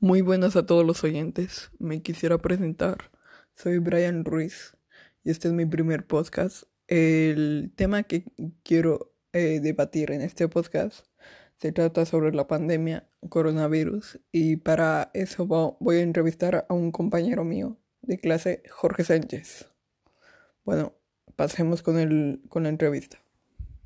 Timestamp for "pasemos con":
21.34-21.98